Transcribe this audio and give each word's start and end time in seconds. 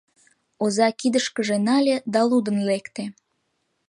Оза 0.63 0.87
кидышкыже 0.99 1.57
нале 1.65 1.95
да 2.13 2.19
лудын 2.29 2.57
лекте. 2.67 3.03